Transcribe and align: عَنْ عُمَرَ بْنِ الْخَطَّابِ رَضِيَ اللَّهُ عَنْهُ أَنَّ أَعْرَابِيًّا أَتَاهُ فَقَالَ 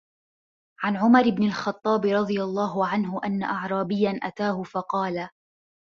عَنْ 0.83 0.97
عُمَرَ 0.97 1.29
بْنِ 1.29 1.43
الْخَطَّابِ 1.43 2.05
رَضِيَ 2.05 2.41
اللَّهُ 2.41 2.87
عَنْهُ 2.87 3.21
أَنَّ 3.25 3.43
أَعْرَابِيًّا 3.43 4.19
أَتَاهُ 4.23 4.63
فَقَالَ 4.63 5.29